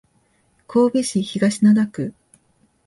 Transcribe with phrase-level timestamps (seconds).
[0.67, 2.11] 神戸市東灘区